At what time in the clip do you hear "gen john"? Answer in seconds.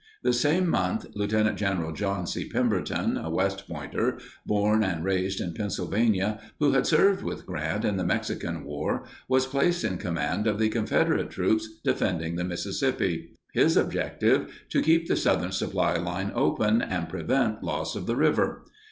1.57-2.25